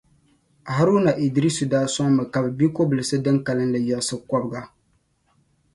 Haruna 0.75 1.11
Idrisu 1.25 1.65
daa 1.73 1.87
soŋmi 1.95 2.23
ka 2.33 2.39
bi 2.45 2.51
gbi 2.55 2.67
kobilisi 2.75 3.17
din 3.23 3.37
kalinli 3.45 3.79
yiɣisi 3.87 4.15
kobiga. 4.29 4.61